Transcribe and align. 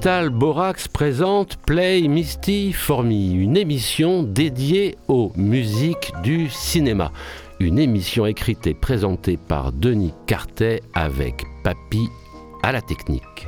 Digital 0.00 0.30
Borax 0.30 0.88
présente 0.88 1.58
Play 1.66 2.08
Misty 2.08 2.72
for 2.72 3.02
Me, 3.02 3.34
une 3.34 3.54
émission 3.54 4.22
dédiée 4.22 4.96
aux 5.08 5.30
musiques 5.36 6.10
du 6.22 6.48
cinéma. 6.48 7.12
Une 7.58 7.78
émission 7.78 8.24
écrite 8.24 8.66
et 8.66 8.72
présentée 8.72 9.36
par 9.36 9.72
Denis 9.72 10.14
Cartet 10.26 10.80
avec 10.94 11.44
Papy 11.62 12.08
à 12.62 12.72
la 12.72 12.80
technique. 12.80 13.46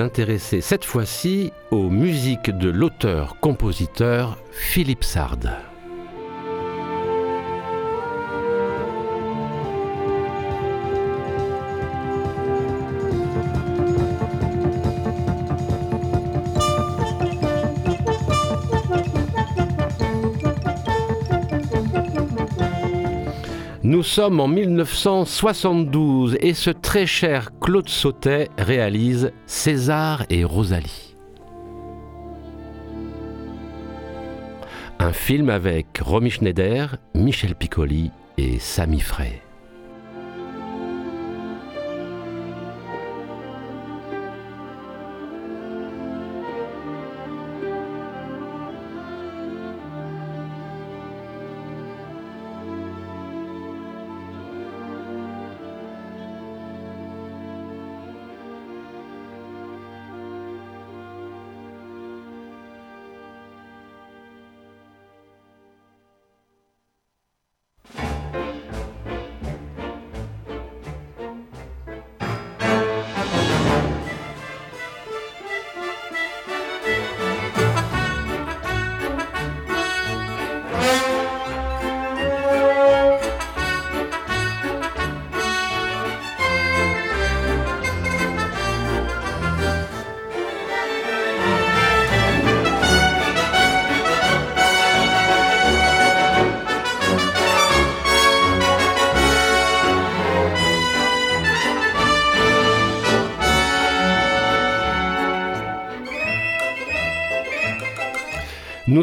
Intéresser 0.00 0.60
cette 0.60 0.84
fois-ci 0.84 1.52
aux 1.70 1.90
musiques 1.90 2.50
de 2.50 2.70
l'auteur-compositeur 2.70 4.38
Philippe 4.50 5.04
Sard. 5.04 5.38
Nous 24.00 24.04
sommes 24.04 24.40
en 24.40 24.48
1972 24.48 26.38
et 26.40 26.54
ce 26.54 26.70
très 26.70 27.04
cher 27.04 27.50
Claude 27.60 27.90
Sautet 27.90 28.48
réalise 28.56 29.30
César 29.44 30.24
et 30.30 30.42
Rosalie. 30.42 31.14
Un 34.98 35.12
film 35.12 35.50
avec 35.50 35.98
Romy 36.02 36.30
Schneider, 36.30 36.96
Michel 37.14 37.54
Piccoli 37.54 38.10
et 38.38 38.58
Sami 38.58 39.00
Frey. 39.00 39.42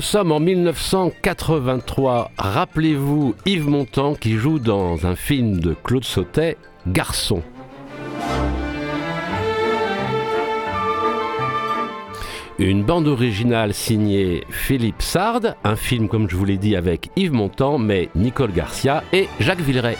Sommes 0.07 0.31
en 0.31 0.39
1983. 0.39 2.31
Rappelez-vous 2.37 3.35
Yves 3.45 3.67
Montand 3.67 4.15
qui 4.15 4.37
joue 4.37 4.57
dans 4.57 5.05
un 5.05 5.17
film 5.17 5.59
de 5.59 5.75
Claude 5.83 6.05
Sautet, 6.05 6.55
Garçon. 6.87 7.41
Une 12.57 12.83
bande 12.83 13.09
originale 13.09 13.73
signée 13.73 14.45
Philippe 14.49 15.01
Sard, 15.01 15.41
un 15.65 15.75
film 15.75 16.07
comme 16.07 16.29
je 16.29 16.37
vous 16.37 16.45
l'ai 16.45 16.57
dit 16.57 16.77
avec 16.77 17.09
Yves 17.17 17.33
Montand, 17.33 17.77
mais 17.77 18.07
Nicole 18.15 18.53
Garcia 18.53 19.03
et 19.11 19.27
Jacques 19.41 19.59
Villeray. 19.59 19.97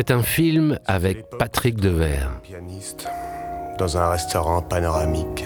C'est 0.00 0.12
un 0.12 0.22
film 0.22 0.78
avec 0.86 1.28
Patrick 1.38 1.78
Devers. 1.78 2.30
Pianiste 2.42 3.06
dans 3.76 3.98
un 3.98 4.08
restaurant 4.08 4.62
panoramique, 4.62 5.44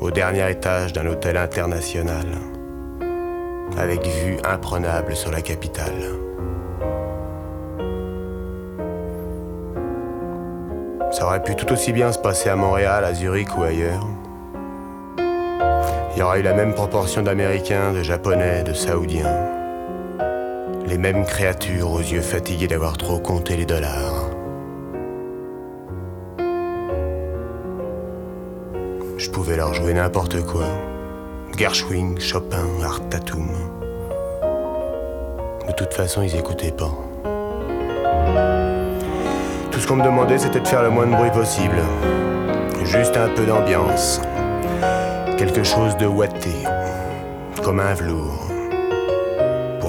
au 0.00 0.10
dernier 0.10 0.50
étage 0.50 0.92
d'un 0.92 1.06
hôtel 1.06 1.36
international, 1.36 2.26
avec 3.78 4.04
vue 4.04 4.36
imprenable 4.42 5.14
sur 5.14 5.30
la 5.30 5.42
capitale. 5.42 6.02
Ça 11.12 11.26
aurait 11.26 11.44
pu 11.44 11.54
tout 11.54 11.72
aussi 11.72 11.92
bien 11.92 12.10
se 12.10 12.18
passer 12.18 12.48
à 12.48 12.56
Montréal, 12.56 13.04
à 13.04 13.14
Zurich 13.14 13.56
ou 13.56 13.62
ailleurs. 13.62 14.08
Il 15.18 16.18
y 16.18 16.22
aurait 16.22 16.40
eu 16.40 16.42
la 16.42 16.54
même 16.54 16.74
proportion 16.74 17.22
d'Américains, 17.22 17.92
de 17.92 18.02
Japonais, 18.02 18.64
de 18.64 18.72
Saoudiens 18.72 19.49
mêmes 21.00 21.24
créatures 21.24 21.90
aux 21.90 22.00
yeux 22.00 22.20
fatigués 22.20 22.68
d'avoir 22.68 22.98
trop 22.98 23.18
compté 23.18 23.56
les 23.56 23.64
dollars. 23.64 24.28
Je 29.16 29.30
pouvais 29.30 29.56
leur 29.56 29.72
jouer 29.72 29.94
n'importe 29.94 30.44
quoi. 30.44 30.66
Gershwin, 31.56 32.20
Chopin, 32.20 32.66
Art 32.84 33.00
Tatum. 33.08 33.48
De 35.66 35.72
toute 35.72 35.94
façon, 35.94 36.20
ils 36.20 36.36
écoutaient 36.36 36.70
pas. 36.70 36.92
Tout 39.70 39.80
ce 39.80 39.86
qu'on 39.86 39.96
me 39.96 40.04
demandait, 40.04 40.38
c'était 40.38 40.60
de 40.60 40.68
faire 40.68 40.82
le 40.82 40.90
moins 40.90 41.06
de 41.06 41.12
bruit 41.12 41.30
possible. 41.30 41.80
Juste 42.84 43.16
un 43.16 43.30
peu 43.30 43.46
d'ambiance. 43.46 44.20
Quelque 45.38 45.64
chose 45.64 45.96
de 45.96 46.04
ouaté, 46.04 46.52
comme 47.62 47.80
un 47.80 47.94
velours 47.94 48.49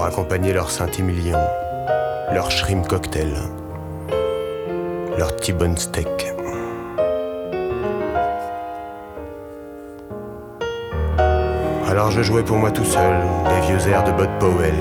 accompagner 0.05 0.53
leur 0.53 0.69
Saint-Émilion, 0.71 1.39
leur 2.33 2.49
shrimp 2.51 2.87
cocktail, 2.87 3.33
leur 5.17 5.35
T-bone 5.35 5.77
steak. 5.77 6.33
Alors 11.87 12.09
je 12.09 12.21
jouais 12.23 12.43
pour 12.43 12.57
moi 12.57 12.71
tout 12.71 12.85
seul 12.85 13.21
des 13.45 13.67
vieux 13.67 13.89
airs 13.89 14.03
de 14.03 14.11
Bud 14.11 14.29
Powell, 14.39 14.73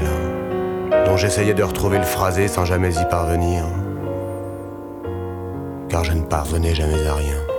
dont 1.07 1.17
j'essayais 1.17 1.55
de 1.55 1.63
retrouver 1.63 1.99
le 1.99 2.05
phrasé 2.05 2.47
sans 2.47 2.65
jamais 2.65 2.95
y 2.95 3.05
parvenir, 3.07 3.65
car 5.89 6.05
je 6.05 6.13
ne 6.13 6.23
parvenais 6.23 6.75
jamais 6.75 7.07
à 7.07 7.15
rien. 7.15 7.50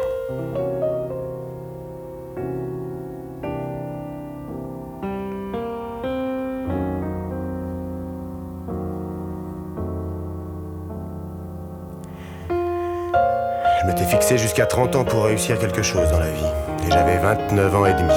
30 14.71 14.95
ans 14.95 15.03
pour 15.03 15.25
réussir 15.25 15.59
quelque 15.59 15.81
chose 15.81 16.09
dans 16.11 16.19
la 16.19 16.29
vie. 16.29 16.45
Et 16.87 16.91
j'avais 16.91 17.17
29 17.17 17.75
ans 17.75 17.85
et 17.85 17.93
demi. 17.93 18.13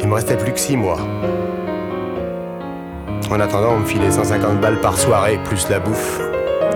Il 0.00 0.08
me 0.08 0.14
restait 0.14 0.36
plus 0.36 0.52
que 0.52 0.58
6 0.58 0.76
mois. 0.76 0.98
En 3.30 3.38
attendant, 3.38 3.74
on 3.74 3.78
me 3.78 3.84
filait 3.84 4.10
150 4.10 4.60
balles 4.60 4.80
par 4.80 4.98
soirée, 4.98 5.38
plus 5.44 5.68
la 5.70 5.78
bouffe 5.78 6.20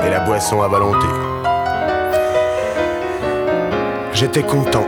et 0.06 0.08
la 0.08 0.20
boisson 0.20 0.62
à 0.62 0.68
volonté. 0.68 1.06
J'étais 4.12 4.44
content. 4.44 4.86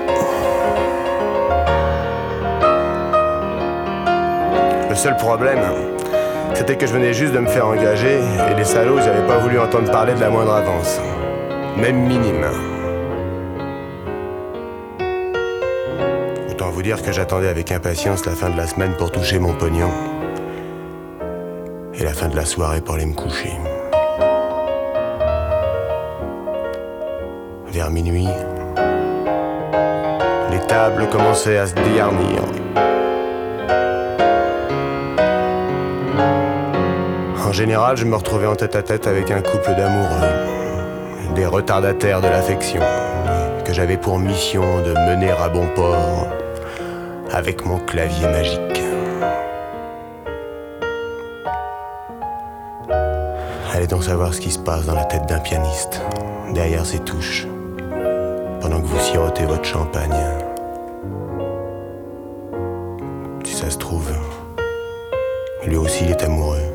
Le 4.89 4.95
seul 4.95 5.17
problème, 5.17 5.59
c'était 6.55 6.77
que 6.77 6.87
je 6.87 6.93
venais 6.93 7.13
juste 7.13 7.33
de 7.33 7.41
me 7.41 7.49
faire 7.49 7.67
engager 7.67 8.21
et 8.49 8.55
les 8.55 8.65
salauds, 8.65 9.01
j'avais 9.01 9.27
pas 9.27 9.39
voulu 9.39 9.59
entendre 9.59 9.91
parler 9.91 10.15
de 10.15 10.21
la 10.21 10.31
moindre 10.31 10.55
avance. 10.55 11.01
Même 11.77 12.07
minime. 12.07 12.47
Dire 16.87 17.03
que 17.03 17.11
j'attendais 17.11 17.49
avec 17.49 17.73
impatience 17.73 18.27
la 18.27 18.33
fin 18.37 18.49
de 18.49 18.57
la 18.57 18.69
semaine 18.69 18.93
pour 18.97 19.11
toucher 19.11 19.41
mon 19.41 19.55
pognon. 19.55 19.91
Et 21.95 22.05
la 22.05 22.13
fin 22.13 22.29
de 22.29 22.37
la 22.37 22.45
soirée 22.45 22.81
pour 22.81 22.95
aller 22.95 23.07
me 23.07 23.15
coucher. 23.15 23.51
Vers 27.73 27.91
minuit, 27.91 28.29
les 30.53 30.61
tables 30.69 31.09
commençaient 31.09 31.59
à 31.59 31.67
se 31.67 31.75
dégarnir. 31.75 32.41
En 37.49 37.53
général, 37.53 37.97
je 37.97 38.05
me 38.05 38.15
retrouvais 38.15 38.47
en 38.47 38.55
tête 38.55 38.77
à 38.77 38.85
tête 38.85 39.09
avec 39.09 39.33
un 39.33 39.41
couple 39.41 39.75
d'amoureux, 39.77 41.35
des 41.35 41.47
retardataires 41.47 42.21
de 42.21 42.29
l'affection, 42.29 42.83
que 43.65 43.73
j'avais 43.73 43.97
pour 43.97 44.21
mission 44.21 44.83
de 44.83 44.93
mener 45.11 45.33
à 45.33 45.49
bon 45.49 45.67
port 45.75 46.29
avec 47.37 47.67
mon 47.67 47.79
clavier 47.81 48.27
magique. 48.29 48.81
Allez 53.75 53.87
donc 53.87 54.05
savoir 54.05 54.33
ce 54.33 54.41
qui 54.41 54.51
se 54.51 54.59
passe 54.59 54.87
dans 54.87 54.95
la 54.95 55.05
tête 55.05 55.27
d'un 55.27 55.41
pianiste, 55.41 56.01
derrière 56.55 56.87
ses 56.87 57.01
touches, 57.01 57.47
pendant 58.63 58.81
que 58.81 58.87
vous 58.87 59.01
sirotez 59.01 59.45
votre 59.45 59.67
champagne. 59.67 60.17
Si 63.45 63.53
ça 63.53 63.69
se 63.69 63.77
trouve, 63.77 64.11
lui 65.67 65.77
aussi 65.77 66.05
il 66.05 66.13
est 66.13 66.23
amoureux. 66.23 66.66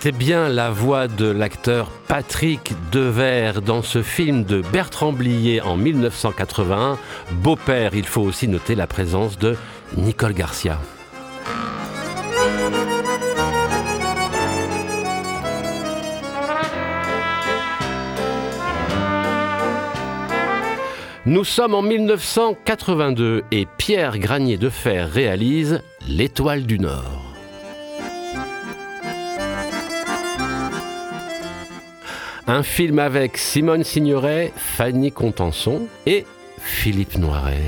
C'était 0.00 0.16
bien 0.16 0.48
la 0.48 0.70
voix 0.70 1.08
de 1.08 1.26
l'acteur 1.26 1.90
Patrick 2.06 2.72
Devers 2.92 3.62
dans 3.62 3.82
ce 3.82 4.00
film 4.00 4.44
de 4.44 4.62
Bertrand 4.72 5.12
Blier 5.12 5.60
en 5.60 5.76
1981. 5.76 6.96
Beau-père, 7.32 7.96
il 7.96 8.06
faut 8.06 8.20
aussi 8.20 8.46
noter 8.46 8.76
la 8.76 8.86
présence 8.86 9.40
de 9.40 9.56
Nicole 9.96 10.34
Garcia. 10.34 10.78
Nous 21.26 21.42
sommes 21.42 21.74
en 21.74 21.82
1982 21.82 23.42
et 23.50 23.66
Pierre 23.78 24.16
Granier 24.20 24.58
de 24.58 24.70
Fer 24.70 25.10
réalise 25.10 25.82
L'Étoile 26.06 26.66
du 26.66 26.78
Nord. 26.78 27.27
Un 32.50 32.62
film 32.62 32.98
avec 32.98 33.36
Simone 33.36 33.84
Signoret, 33.84 34.54
Fanny 34.56 35.12
Contenson 35.12 35.86
et 36.06 36.24
Philippe 36.58 37.18
Noiret. 37.18 37.60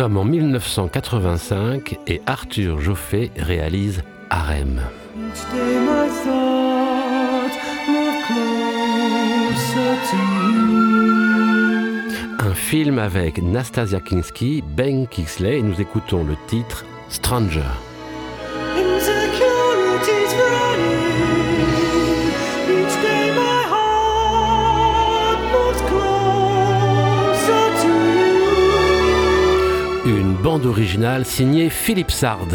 Sommes 0.00 0.16
en 0.16 0.24
1985 0.24 1.98
et 2.06 2.22
Arthur 2.24 2.80
Joffé 2.80 3.30
réalise 3.36 4.00
Harem. 4.30 4.80
Un 12.38 12.54
film 12.54 12.98
avec 12.98 13.42
Nastasia 13.42 14.00
Kinski, 14.00 14.64
Ben 14.74 15.06
Kingsley 15.06 15.58
et 15.58 15.62
nous 15.62 15.78
écoutons 15.82 16.24
le 16.24 16.36
titre 16.48 16.86
Stranger. 17.10 17.89
Bande 30.60 31.24
signée 31.24 31.70
Philippe 31.70 32.10
Sard. 32.10 32.48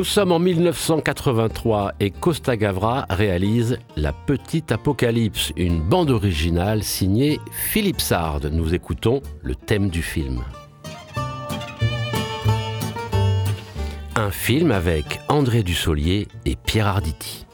Nous 0.00 0.04
sommes 0.04 0.32
en 0.32 0.38
1983 0.38 1.92
et 2.00 2.10
Costa 2.10 2.56
Gavra 2.56 3.04
réalise 3.10 3.78
La 3.96 4.14
Petite 4.14 4.72
Apocalypse, 4.72 5.52
une 5.58 5.82
bande 5.82 6.10
originale 6.10 6.82
signée 6.82 7.38
Philippe 7.52 8.00
Sard. 8.00 8.40
Nous 8.50 8.72
écoutons 8.72 9.20
le 9.42 9.54
thème 9.54 9.90
du 9.90 10.02
film. 10.02 10.42
Un 14.16 14.30
film 14.30 14.70
avec 14.70 15.20
André 15.28 15.62
Dussolier 15.62 16.28
et 16.46 16.56
Pierre 16.56 16.86
Arditi. 16.86 17.44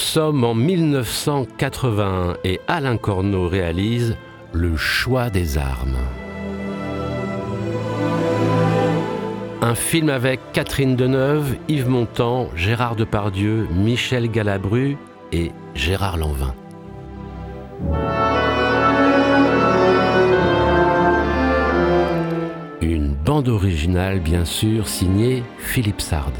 Sommes 0.00 0.44
en 0.44 0.54
1981 0.54 2.36
et 2.42 2.60
Alain 2.66 2.96
Corneau 2.96 3.48
réalise 3.48 4.16
Le 4.52 4.76
choix 4.76 5.30
des 5.30 5.58
armes. 5.58 5.98
Un 9.62 9.74
film 9.74 10.08
avec 10.08 10.40
Catherine 10.52 10.96
Deneuve, 10.96 11.54
Yves 11.68 11.88
Montand, 11.88 12.48
Gérard 12.56 12.96
Depardieu, 12.96 13.68
Michel 13.70 14.30
Galabru 14.30 14.96
et 15.32 15.52
Gérard 15.74 16.16
Lanvin. 16.16 16.54
Une 22.80 23.14
bande 23.14 23.48
originale 23.48 24.18
bien 24.18 24.44
sûr 24.44 24.88
signée 24.88 25.44
Philippe 25.58 26.00
Sard. 26.00 26.32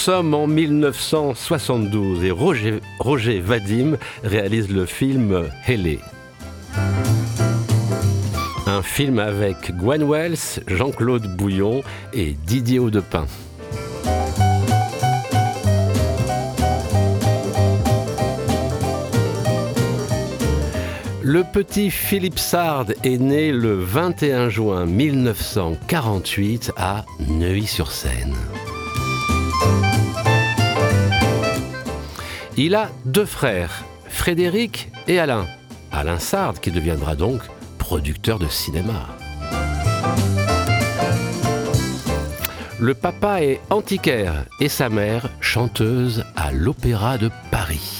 Sommes 0.00 0.32
en 0.32 0.46
1972 0.46 2.24
et 2.24 2.30
Roger, 2.30 2.80
Roger 3.00 3.38
Vadim 3.40 3.98
réalise 4.24 4.70
le 4.70 4.86
film 4.86 5.44
Hélé. 5.68 5.98
Un 8.66 8.80
film 8.80 9.18
avec 9.18 9.76
Gwen 9.76 10.02
Wells, 10.04 10.62
Jean-Claude 10.68 11.36
Bouillon 11.36 11.82
et 12.14 12.34
Didier 12.46 12.78
Audepin. 12.78 13.26
Le 21.22 21.44
petit 21.44 21.90
Philippe 21.90 22.38
Sard 22.38 22.86
est 23.04 23.18
né 23.18 23.52
le 23.52 23.74
21 23.74 24.48
juin 24.48 24.86
1948 24.86 26.72
à 26.78 27.04
Neuilly-sur-Seine. 27.28 28.34
Il 32.56 32.74
a 32.74 32.90
deux 33.06 33.24
frères, 33.24 33.84
Frédéric 34.08 34.90
et 35.08 35.18
Alain. 35.18 35.46
Alain 35.92 36.18
Sard 36.18 36.60
qui 36.60 36.70
deviendra 36.70 37.16
donc 37.16 37.40
producteur 37.78 38.38
de 38.38 38.48
cinéma. 38.48 39.06
Le 42.78 42.94
papa 42.94 43.42
est 43.42 43.60
antiquaire 43.70 44.44
et 44.58 44.68
sa 44.68 44.88
mère 44.88 45.28
chanteuse 45.40 46.24
à 46.36 46.52
l'Opéra 46.52 47.18
de 47.18 47.30
Paris. 47.50 47.99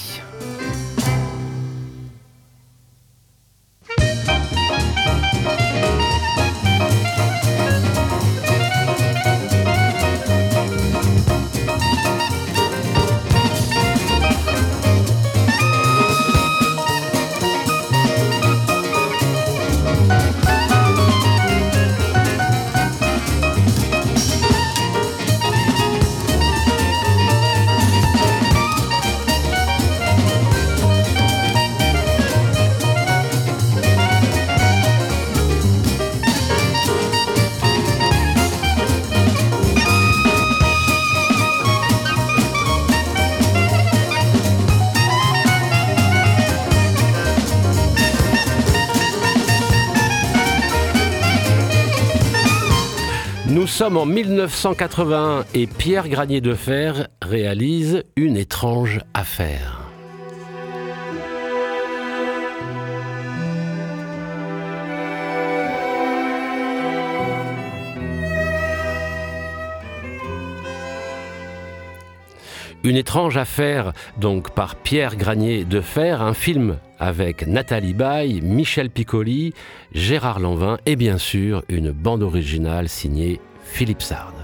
En 53.97 54.05
1981 54.05 55.45
et 55.53 55.67
Pierre 55.67 56.07
Granier 56.07 56.39
de 56.39 56.53
Fer 56.53 57.07
réalise 57.21 58.03
une 58.15 58.37
étrange 58.37 59.01
affaire. 59.13 59.79
Une 72.83 72.95
étrange 72.95 73.37
affaire, 73.37 73.93
donc 74.19 74.51
par 74.51 74.75
Pierre 74.75 75.15
Granier 75.15 75.65
de 75.65 75.81
Fer, 75.81 76.21
un 76.21 76.33
film 76.33 76.77
avec 76.97 77.45
Nathalie 77.45 77.93
Baye, 77.93 78.41
Michel 78.41 78.89
Piccoli, 78.89 79.53
Gérard 79.93 80.39
Lanvin 80.39 80.77
et 80.85 80.95
bien 80.95 81.17
sûr 81.17 81.63
une 81.69 81.91
bande 81.91 82.23
originale 82.23 82.89
signée 82.89 83.39
Philippe 83.71 84.03
Sard. 84.03 84.40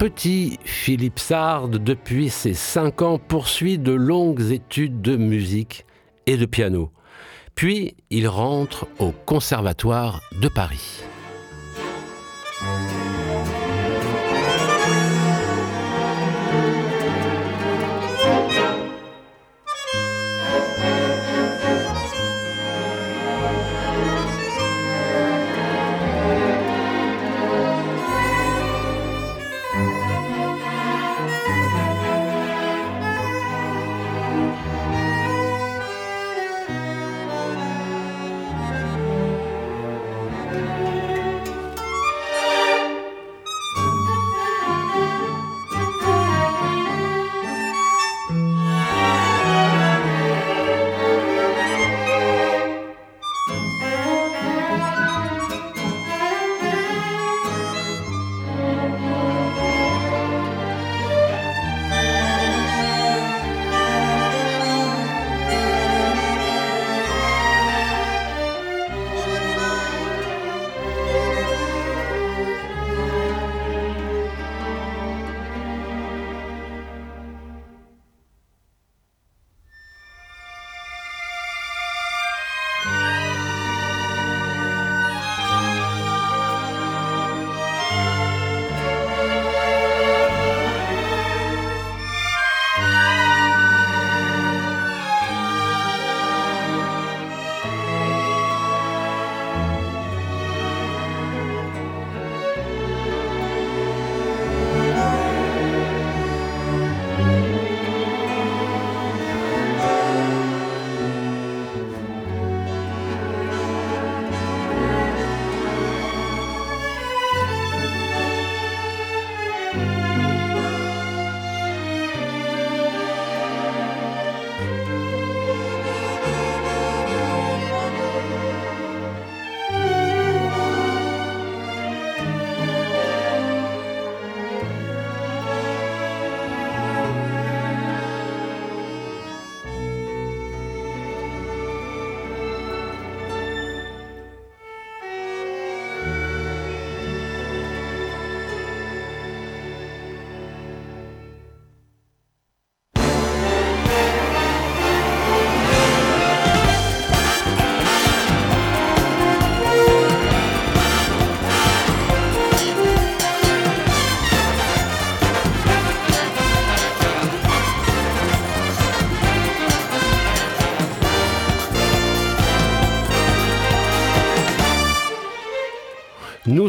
Petit 0.00 0.58
Philippe 0.64 1.18
Sard, 1.18 1.68
depuis 1.68 2.30
ses 2.30 2.54
cinq 2.54 3.02
ans, 3.02 3.18
poursuit 3.18 3.76
de 3.76 3.92
longues 3.92 4.50
études 4.50 5.02
de 5.02 5.14
musique 5.14 5.84
et 6.24 6.38
de 6.38 6.46
piano. 6.46 6.90
Puis 7.54 7.96
il 8.08 8.26
rentre 8.26 8.86
au 8.98 9.12
Conservatoire 9.12 10.22
de 10.40 10.48
Paris. 10.48 11.02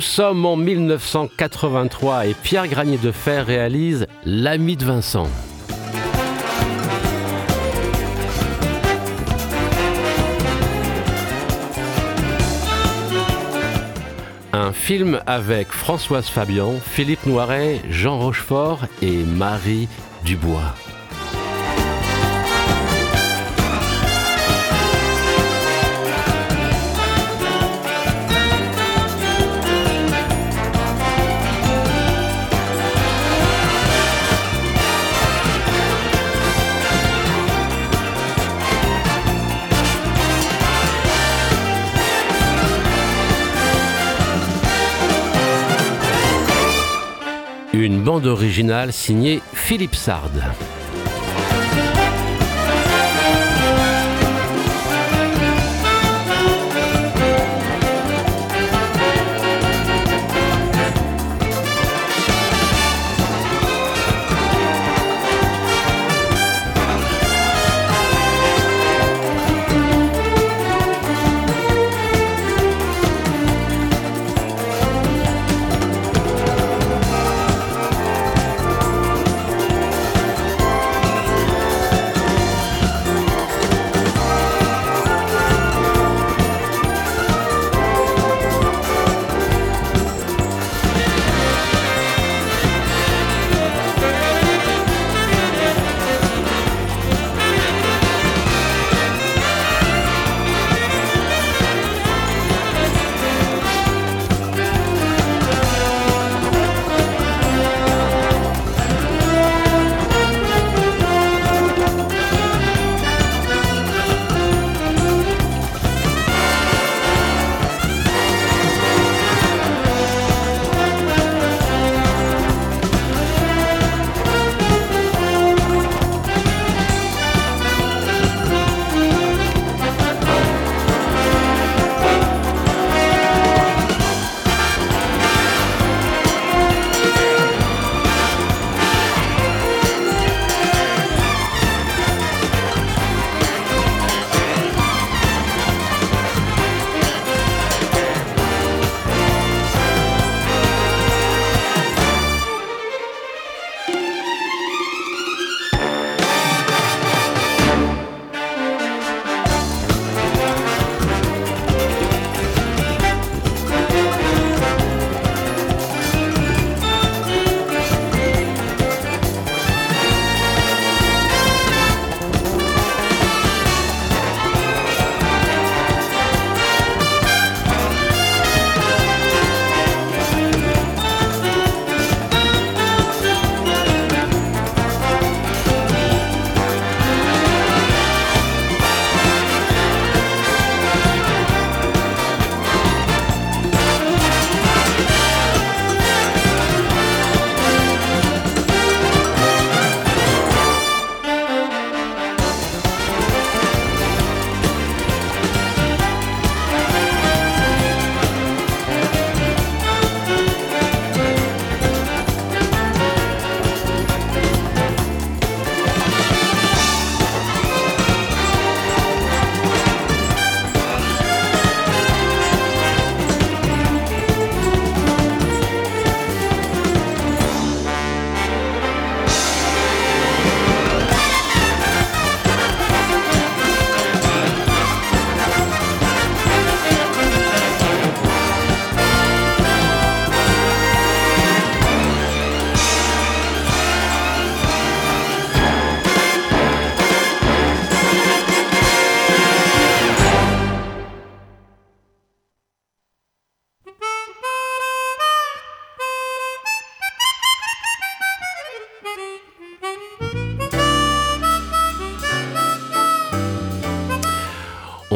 Nous 0.01 0.07
sommes 0.07 0.47
en 0.47 0.55
1983 0.55 2.25
et 2.25 2.33
Pierre 2.33 2.67
Granier 2.67 2.97
de 2.97 3.11
Fer 3.11 3.45
réalise 3.45 4.07
L'ami 4.25 4.75
de 4.75 4.83
Vincent. 4.83 5.27
Un 14.53 14.73
film 14.73 15.21
avec 15.27 15.67
Françoise 15.67 16.25
Fabian, 16.25 16.73
Philippe 16.83 17.27
Noiret, 17.27 17.81
Jean 17.91 18.17
Rochefort 18.17 18.87
et 19.03 19.17
Marie 19.17 19.87
Dubois. 20.25 20.73
Bande 48.01 48.25
originale 48.25 48.91
signée 48.91 49.41
Philippe 49.53 49.95
Sard. 49.95 50.31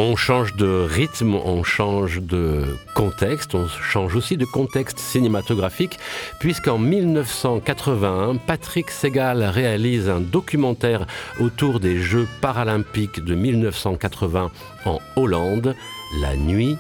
On 0.08 0.16
change 0.16 0.56
de 0.56 0.86
rythme, 0.88 1.34
on 1.34 1.64
change 1.64 2.22
de 2.22 2.64
contexte, 2.94 3.56
on 3.56 3.68
change 3.68 4.16
aussi 4.16 4.38
de 4.38 4.46
contexte 4.46 5.00
cinématographique, 5.00 5.98
puisqu'en 6.40 6.78
1981, 6.78 8.36
Patrick 8.36 8.92
Segal 8.92 9.42
réalise 9.44 10.08
un 10.08 10.20
documentaire 10.20 11.08
autour 11.40 11.80
des 11.80 11.98
Jeux 11.98 12.28
paralympiques 12.40 13.26
de 13.26 13.34
1980 13.34 14.52
en 14.86 15.00
Hollande, 15.16 15.76
La 16.22 16.36
nuit 16.36 16.78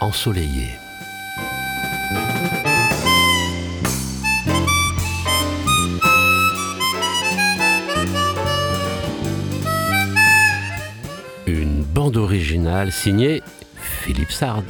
ensoleillée. 0.00 0.83
Bande 12.14 12.90
signée 12.92 13.42
Philippe 13.76 14.30
Sard. 14.30 14.62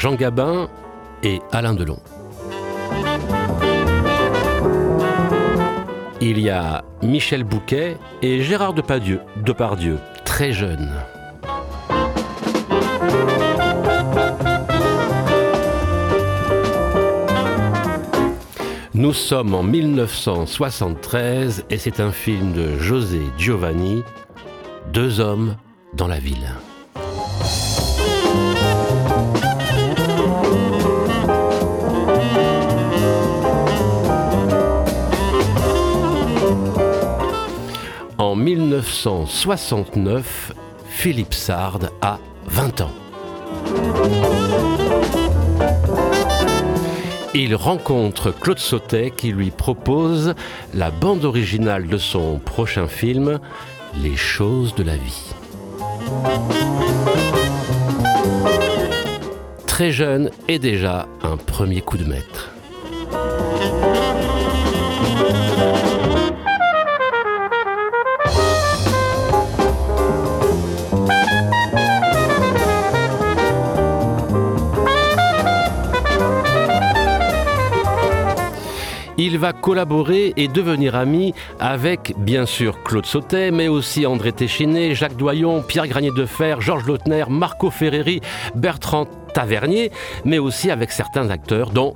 Jean 0.00 0.14
Gabin 0.14 0.68
et 1.22 1.42
Alain 1.52 1.74
Delon. 1.74 1.98
Il 6.22 6.40
y 6.40 6.48
a 6.48 6.82
Michel 7.02 7.44
Bouquet 7.44 7.98
et 8.22 8.40
Gérard 8.40 8.72
Depardieu, 8.72 9.20
très 10.24 10.52
jeunes. 10.52 10.90
Nous 18.94 19.12
sommes 19.12 19.54
en 19.54 19.62
1973 19.62 21.66
et 21.68 21.76
c'est 21.76 22.00
un 22.00 22.12
film 22.12 22.54
de 22.54 22.78
José 22.78 23.20
Giovanni, 23.36 24.02
Deux 24.94 25.20
hommes 25.20 25.56
dans 25.92 26.06
la 26.06 26.18
ville. 26.18 26.54
1969, 38.56 40.52
Philippe 40.88 41.34
Sard 41.34 41.90
a 42.00 42.18
20 42.46 42.80
ans. 42.80 42.90
Il 47.34 47.54
rencontre 47.54 48.32
Claude 48.32 48.58
Sautet 48.58 49.12
qui 49.16 49.32
lui 49.32 49.50
propose 49.50 50.34
la 50.74 50.90
bande 50.90 51.24
originale 51.24 51.86
de 51.86 51.98
son 51.98 52.38
prochain 52.38 52.88
film, 52.88 53.38
Les 54.02 54.16
choses 54.16 54.74
de 54.74 54.82
la 54.82 54.96
vie. 54.96 55.34
très 59.80 59.92
jeune 59.92 60.30
et 60.46 60.58
déjà 60.58 61.08
un 61.22 61.38
premier 61.38 61.80
coup 61.80 61.96
de 61.96 62.04
maître. 62.04 62.39
Va 79.40 79.54
collaborer 79.54 80.34
et 80.36 80.48
devenir 80.48 80.94
ami 80.94 81.32
avec, 81.58 82.14
bien 82.18 82.44
sûr, 82.44 82.82
Claude 82.84 83.06
Sautet, 83.06 83.50
mais 83.50 83.68
aussi 83.68 84.04
André 84.04 84.32
Téchiné, 84.32 84.94
Jacques 84.94 85.16
Doyon, 85.16 85.62
Pierre 85.66 85.88
Granier 85.88 86.10
de 86.14 86.26
Fer, 86.26 86.60
Georges 86.60 86.86
Lautner, 86.86 87.24
Marco 87.30 87.70
Ferreri, 87.70 88.20
Bertrand 88.54 89.06
Tavernier, 89.32 89.92
mais 90.26 90.38
aussi 90.38 90.70
avec 90.70 90.92
certains 90.92 91.30
acteurs, 91.30 91.70
dont 91.70 91.94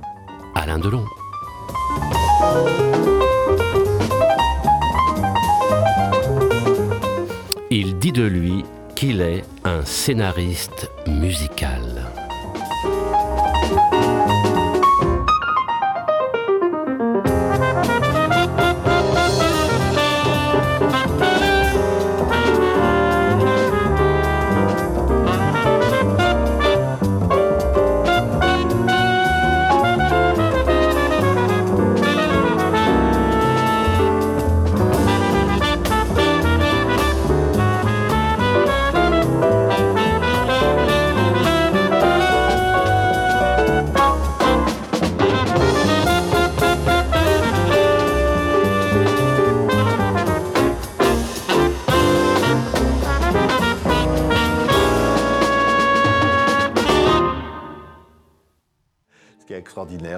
Alain 0.55 0.79
Delon. 0.79 1.05
Il 7.69 7.99
dit 7.99 8.11
de 8.11 8.23
lui 8.23 8.65
qu'il 8.95 9.21
est 9.21 9.43
un 9.65 9.85
scénariste 9.85 10.89
musical. 11.07 12.24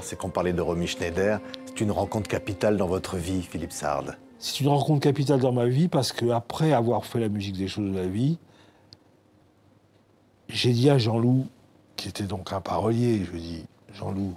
C'est 0.01 0.17
qu'on 0.17 0.29
parlait 0.29 0.53
de 0.53 0.61
Romy 0.61 0.87
Schneider. 0.87 1.39
C'est 1.65 1.81
une 1.81 1.91
rencontre 1.91 2.29
capitale 2.29 2.77
dans 2.77 2.87
votre 2.87 3.17
vie, 3.17 3.41
Philippe 3.41 3.71
Sard. 3.71 4.05
C'est 4.39 4.59
une 4.59 4.67
rencontre 4.67 5.01
capitale 5.01 5.39
dans 5.39 5.51
ma 5.51 5.65
vie 5.65 5.87
parce 5.87 6.11
qu'après 6.11 6.73
avoir 6.73 7.05
fait 7.05 7.19
la 7.19 7.29
musique 7.29 7.57
des 7.57 7.67
choses 7.67 7.91
de 7.91 7.97
la 7.97 8.07
vie, 8.07 8.37
j'ai 10.47 10.71
dit 10.73 10.89
à 10.89 10.97
Jean-Loup, 10.97 11.47
qui 11.95 12.09
était 12.09 12.23
donc 12.23 12.53
un 12.53 12.61
parolier, 12.61 13.23
je 13.25 13.31
lui 13.31 13.39
ai 13.39 13.41
dit, 13.41 13.65
Jean-Loup, 13.93 14.35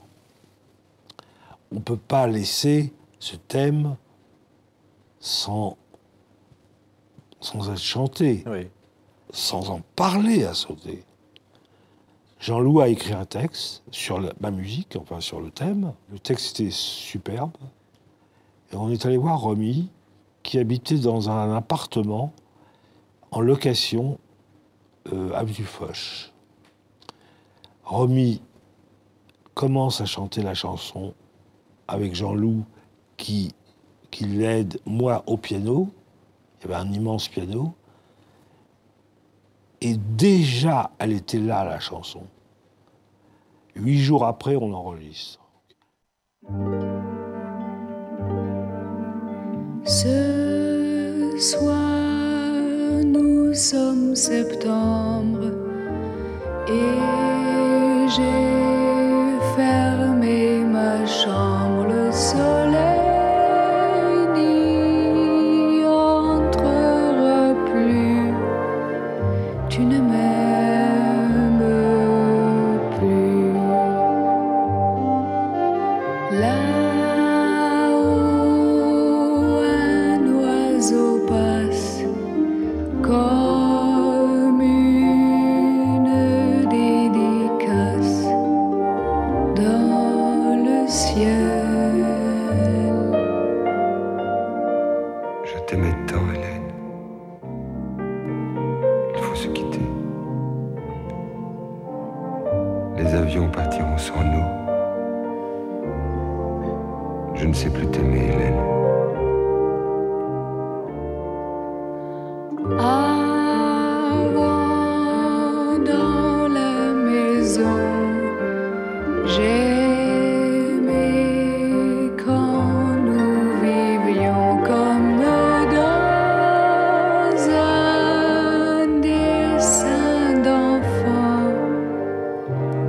on 1.70 1.76
ne 1.76 1.80
peut 1.80 1.98
pas 1.98 2.26
laisser 2.26 2.92
ce 3.18 3.36
thème 3.36 3.96
sans, 5.20 5.76
sans 7.40 7.70
être 7.70 7.78
chanté, 7.78 8.44
sans 9.32 9.70
en 9.70 9.80
parler 9.94 10.44
à 10.44 10.54
sauter. 10.54 11.04
Jean-Loup 12.40 12.80
a 12.80 12.88
écrit 12.88 13.12
un 13.12 13.26
texte 13.26 13.82
sur 13.90 14.18
ma 14.40 14.50
musique, 14.50 14.96
enfin 14.98 15.20
sur 15.20 15.42
le 15.42 15.50
thème. 15.50 15.92
Le 16.10 16.18
texte 16.18 16.58
était 16.58 16.70
superbe. 16.70 17.52
Et 18.72 18.76
on 18.76 18.88
est 18.88 19.04
allé 19.04 19.18
voir 19.18 19.40
Romy, 19.40 19.90
qui 20.42 20.58
habitait 20.58 20.98
dans 20.98 21.28
un 21.28 21.54
appartement 21.54 22.32
en 23.30 23.42
location 23.42 24.18
euh, 25.12 25.34
à 25.34 25.46
Foch. 25.46 26.32
Romy 27.84 28.40
commence 29.52 30.00
à 30.00 30.06
chanter 30.06 30.42
la 30.42 30.54
chanson 30.54 31.12
avec 31.88 32.14
Jean-Loup 32.14 32.64
qui, 33.18 33.52
qui 34.10 34.24
l'aide, 34.24 34.80
moi, 34.86 35.24
au 35.26 35.36
piano. 35.36 35.90
Il 36.58 36.70
y 36.70 36.72
avait 36.72 36.82
un 36.82 36.90
immense 36.90 37.28
piano. 37.28 37.74
Et 39.82 39.96
déjà, 39.96 40.90
elle 40.98 41.12
était 41.12 41.38
là, 41.38 41.64
la 41.64 41.80
chanson. 41.80 42.22
Huit 43.74 43.98
jours 43.98 44.26
après, 44.26 44.56
on 44.56 44.74
enregistre. 44.74 45.40
Ce 49.84 51.36
soir, 51.38 53.00
nous 53.04 53.54
sommes 53.54 54.14
septembre 54.14 55.50
et 56.68 57.10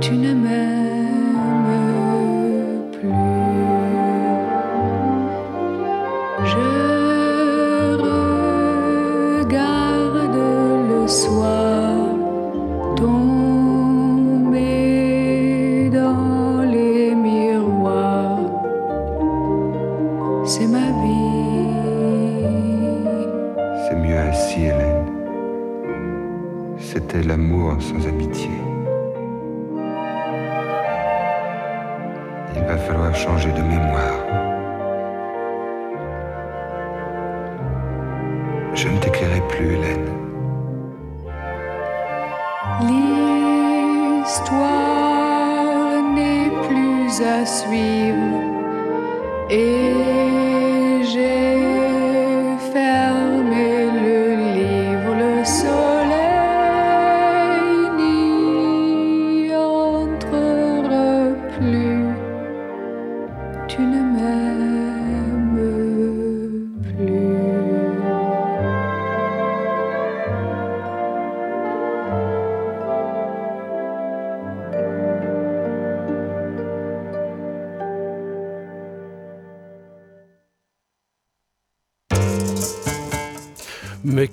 entre 0.02 0.91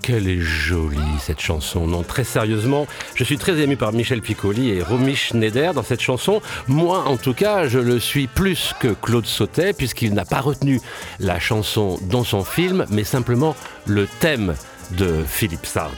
qu'elle 0.10 0.28
est 0.28 0.42
jolie 0.42 0.98
cette 1.20 1.40
chanson. 1.40 1.86
Non, 1.86 2.02
très 2.02 2.24
sérieusement, 2.24 2.88
je 3.14 3.24
suis 3.24 3.38
très 3.38 3.60
ému 3.60 3.78
par 3.78 3.94
Michel 3.94 4.22
Piccoli 4.22 4.72
et 4.72 4.82
Romy 4.82 5.16
Schneider 5.16 5.76
dans 5.76 5.84
cette 5.84 6.02
chanson. 6.02 6.42
Moi, 6.68 7.04
en 7.06 7.16
tout 7.16 7.36
cas, 7.36 7.68
je 7.68 7.78
le 7.78 8.00
suis 8.00 8.26
plus 8.26 8.74
que 8.80 8.88
Claude 8.88 9.28
Sautet 9.28 9.72
puisqu'il 9.72 10.16
n'a 10.16 10.26
pas 10.26 10.42
retenu 10.42 10.82
la 11.20 11.40
chanson 11.40 12.00
dans 12.10 12.24
son 12.24 12.44
film, 12.44 12.88
mais 12.90 13.04
simplement 13.04 13.56
le 13.86 14.08
thème 14.20 14.56
de 14.98 15.24
Philippe 15.28 15.68
Sard. 15.68 15.92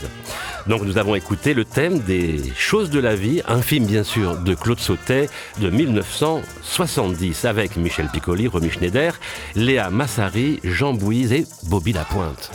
Donc 0.67 0.81
nous 0.81 0.97
avons 0.97 1.15
écouté 1.15 1.53
le 1.53 1.63
thème 1.63 1.99
des 1.99 2.41
choses 2.57 2.89
de 2.89 2.99
la 2.99 3.15
vie, 3.15 3.41
un 3.47 3.61
film 3.61 3.85
bien 3.85 4.03
sûr 4.03 4.35
de 4.35 4.53
Claude 4.55 4.79
Sautet 4.79 5.29
de 5.61 5.69
1970 5.69 7.45
avec 7.45 7.77
Michel 7.77 8.09
Piccoli, 8.09 8.49
Romy 8.49 8.71
Schneider, 8.71 9.17
Léa 9.55 9.89
Massari, 9.89 10.59
Jean 10.65 10.93
Bouise 10.93 11.31
et 11.31 11.45
Bobby 11.63 11.93
Lapointe. 11.93 12.51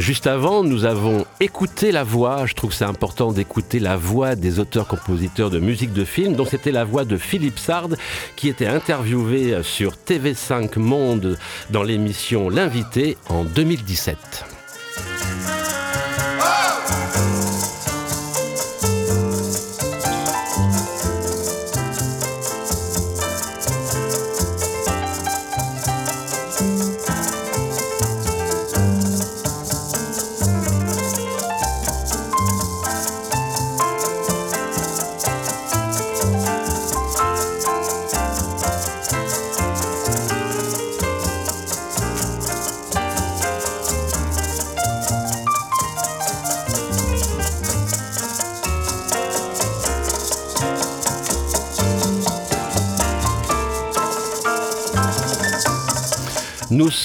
Juste 0.00 0.26
avant, 0.26 0.64
nous 0.64 0.86
avons 0.86 1.26
écouté 1.40 1.92
la 1.92 2.04
voix. 2.04 2.46
Je 2.46 2.54
trouve 2.54 2.70
que 2.70 2.76
c'est 2.76 2.86
important 2.86 3.32
d'écouter 3.32 3.78
la 3.78 3.98
voix 3.98 4.34
des 4.34 4.58
auteurs-compositeurs 4.58 5.50
de 5.50 5.58
musique 5.58 5.92
de 5.92 6.06
film. 6.06 6.36
Donc 6.36 6.48
c'était 6.48 6.72
la 6.72 6.84
voix 6.84 7.04
de 7.04 7.18
Philippe 7.18 7.58
Sard 7.58 7.90
qui 8.34 8.48
était 8.48 8.66
interviewé 8.66 9.62
sur 9.62 9.92
TV5 9.92 10.78
Monde 10.78 11.36
dans 11.68 11.82
l'émission 11.82 12.48
L'invité 12.48 13.18
en 13.28 13.44
2017. 13.44 14.49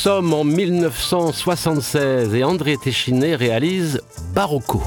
Sommes 0.05 0.35
en 0.35 0.43
1976 0.43 2.35
et 2.35 2.43
André 2.43 2.77
Téchiné 2.77 3.35
réalise 3.35 4.01
Barocco. 4.35 4.83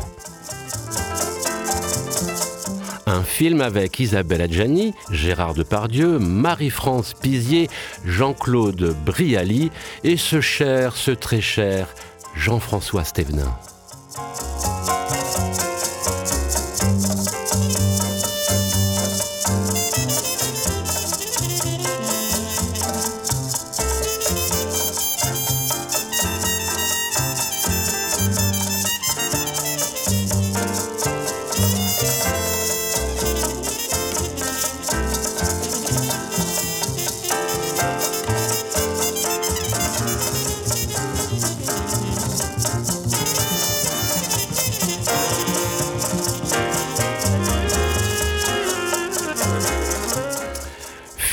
Un 3.04 3.24
film 3.24 3.60
avec 3.60 3.98
Isabelle 3.98 4.42
Adjani, 4.42 4.94
Gérard 5.10 5.54
Depardieu, 5.54 6.20
Marie-France 6.20 7.14
Pizier, 7.14 7.68
Jean-Claude 8.04 8.94
Brialy 9.04 9.72
et 10.04 10.16
ce 10.16 10.40
cher, 10.40 10.94
ce 10.94 11.10
très 11.10 11.40
cher 11.40 11.88
Jean-François 12.36 13.02
Stévenin. 13.02 13.58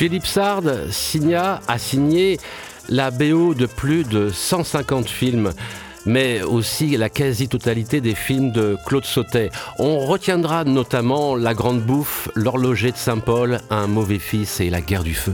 Philippe 0.06 0.28
Sard 0.28 0.92
signa, 0.92 1.62
a 1.68 1.80
signé 1.80 2.38
la 2.90 3.10
BO 3.10 3.56
de 3.56 3.66
plus 3.66 4.04
de 4.04 4.30
150 4.30 5.10
films 5.10 5.52
mais 6.06 6.44
aussi 6.44 6.96
la 6.96 7.10
quasi-totalité 7.10 8.02
des 8.02 8.14
films 8.14 8.52
de 8.52 8.78
Claude 8.86 9.04
Sautet. 9.04 9.50
On 9.80 9.98
retiendra 9.98 10.64
notamment 10.64 11.36
La 11.36 11.56
Grande 11.56 11.82
Bouffe, 11.82 12.30
L'Horloger 12.36 12.92
de 12.92 12.98
Saint-Paul, 12.98 13.58
Un 13.72 13.88
mauvais 13.88 14.20
fils 14.20 14.60
et 14.60 14.70
La 14.70 14.82
guerre 14.82 15.04
du 15.04 15.16
feu. 15.16 15.34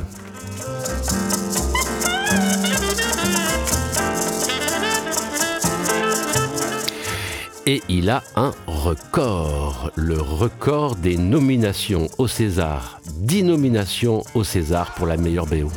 Et 7.68 7.84
il 7.90 8.10
a 8.10 8.24
un 8.36 8.54
record, 8.66 9.92
le 9.96 10.20
record 10.20 10.96
des 10.96 11.16
nominations 11.16 12.08
au 12.18 12.28
César. 12.28 13.00
10 13.18 13.44
nominations 13.44 14.24
au 14.34 14.44
César 14.44 14.96
pour 14.96 15.06
la 15.06 15.16
meilleure 15.16 15.46
BO. 15.46 15.70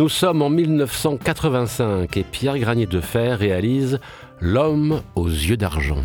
Nous 0.00 0.08
sommes 0.08 0.40
en 0.40 0.48
1985 0.48 2.16
et 2.16 2.24
Pierre 2.24 2.58
Granier 2.58 2.86
de 2.86 3.02
Fer 3.02 3.38
réalise 3.38 4.00
L'homme 4.40 5.02
aux 5.14 5.28
yeux 5.28 5.58
d'argent. 5.58 6.02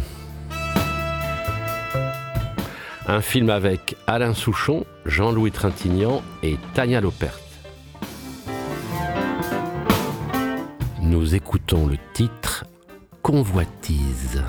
Un 3.08 3.22
film 3.22 3.50
avec 3.50 3.96
Alain 4.06 4.34
Souchon, 4.34 4.84
Jean-Louis 5.06 5.52
Trintignant 5.52 6.24
et 6.44 6.58
Tania 6.74 7.00
Lopert. 7.00 7.40
Nous 11.02 11.34
écoutons 11.34 11.88
le 11.88 11.96
titre 12.14 12.66
Convoitise. 13.22 14.44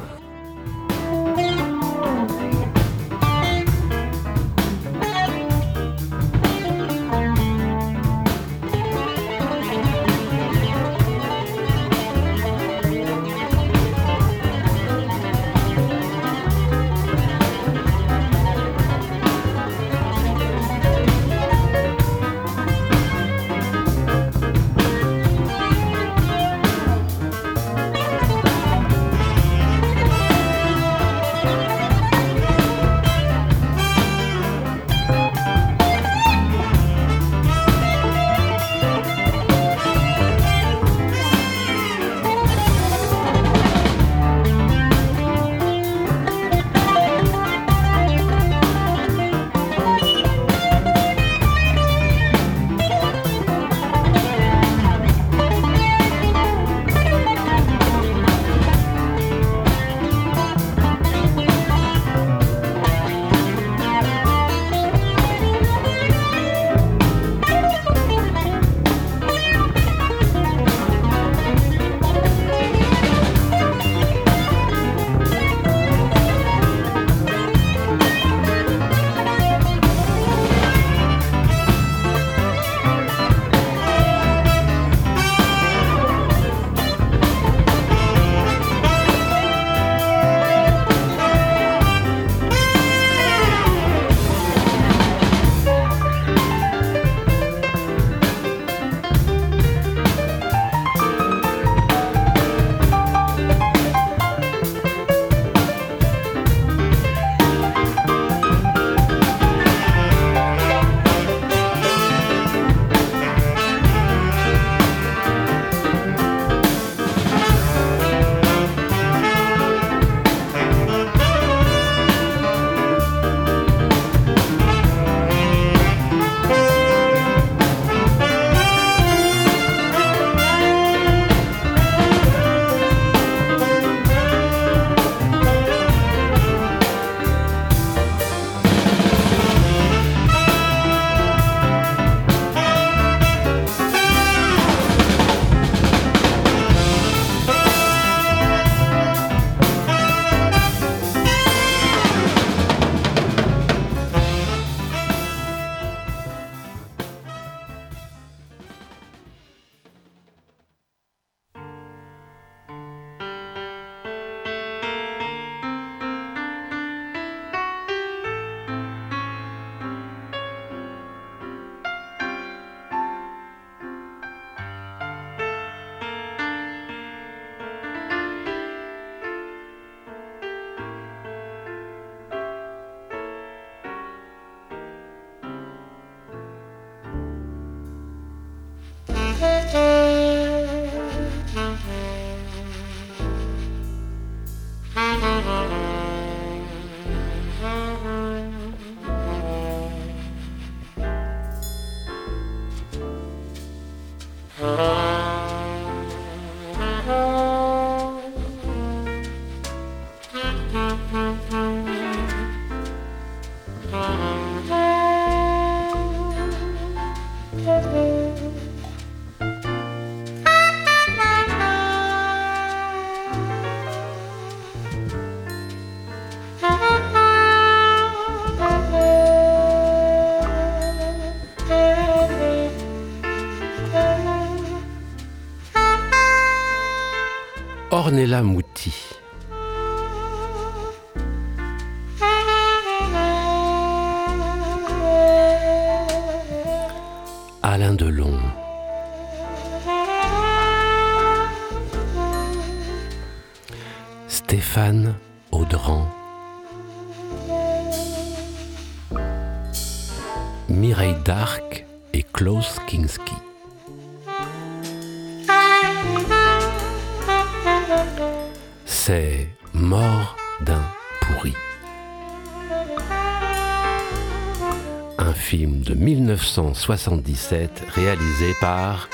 1977 276.88 277.82
réalisé 277.96 278.54
par 278.60 279.08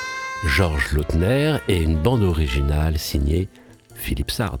Georges 0.45 0.91
Lautner 0.93 1.57
et 1.67 1.81
une 1.81 1.97
bande 1.97 2.21
originale 2.21 2.99
signée 2.99 3.49
Philippe 3.95 4.29
Sard. 4.29 4.59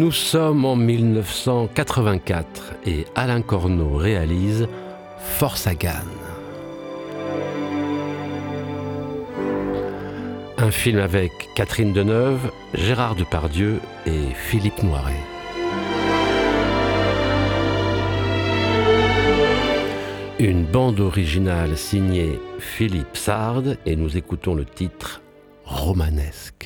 Nous 0.00 0.12
sommes 0.12 0.64
en 0.64 0.76
1984 0.76 2.72
et 2.86 3.04
Alain 3.14 3.42
Corneau 3.42 3.96
réalise 3.96 4.66
Force 5.18 5.66
à 5.66 5.74
Gannes. 5.74 5.92
Un 10.56 10.70
film 10.70 11.00
avec 11.00 11.50
Catherine 11.54 11.92
Deneuve, 11.92 12.50
Gérard 12.72 13.14
Depardieu 13.14 13.78
et 14.06 14.32
Philippe 14.34 14.82
Noiret. 14.82 15.20
Une 20.38 20.64
bande 20.64 21.00
originale 21.00 21.76
signée 21.76 22.40
Philippe 22.58 23.18
Sard 23.18 23.64
et 23.84 23.96
nous 23.96 24.16
écoutons 24.16 24.54
le 24.54 24.64
titre 24.64 25.20
Romanesque. 25.66 26.59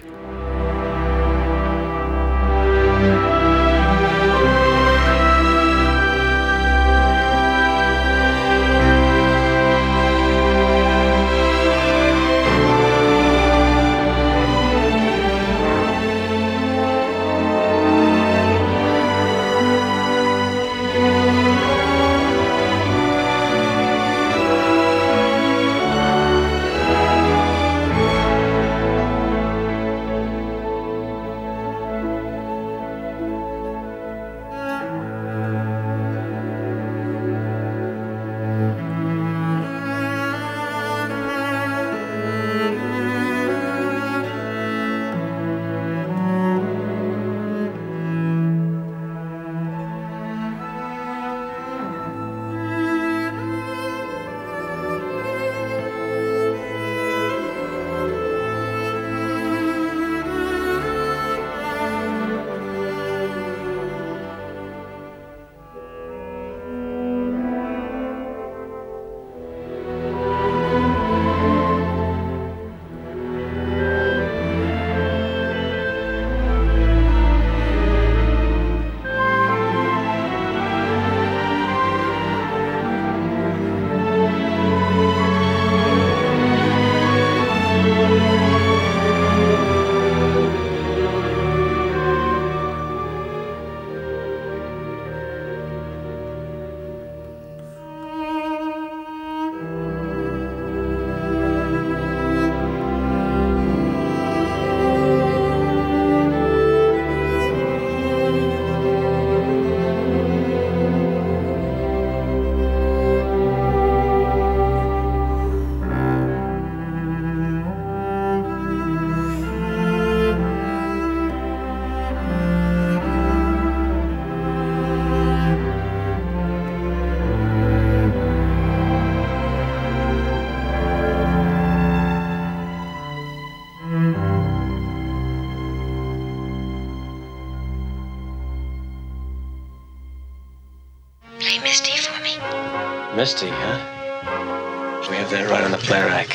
Misty, 143.24 143.48
huh? 143.48 145.08
We 145.08 145.16
have 145.16 145.30
that 145.30 145.48
right 145.48 145.64
on 145.64 145.70
the 145.70 145.78
play 145.78 146.02
rack. 146.02 146.28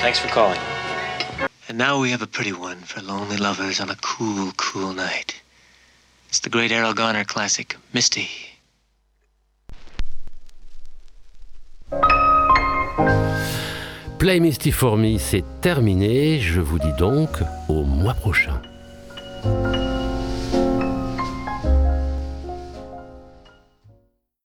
Thanks 0.00 0.18
for 0.18 0.26
calling. 0.26 0.58
And 1.68 1.78
now 1.78 2.00
we 2.00 2.10
have 2.10 2.20
a 2.20 2.26
pretty 2.26 2.52
one 2.52 2.78
for 2.78 3.00
lonely 3.00 3.36
lovers 3.36 3.78
on 3.78 3.90
a 3.90 3.94
cool, 4.02 4.50
cool 4.56 4.92
night. 4.92 5.40
It's 6.28 6.40
the 6.40 6.50
great 6.50 6.72
Errol 6.72 6.94
Garner 6.94 7.22
classic, 7.22 7.76
Misty. 7.92 8.28
Play 14.18 14.40
Misty 14.40 14.72
for 14.72 14.96
Me, 14.96 15.16
c'est 15.18 15.44
terminé. 15.60 16.40
Je 16.40 16.60
vous 16.60 16.80
dis 16.80 16.92
donc 16.98 17.38
au 17.68 17.84
mois 17.84 18.14
prochain. 18.14 18.60